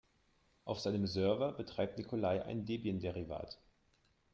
Auf 0.65 0.79
seinem 0.79 1.05
Server 1.05 1.51
betreibt 1.51 1.99
Nikolai 1.99 2.41
ein 2.41 2.65
Debian-Derivat. 2.65 3.59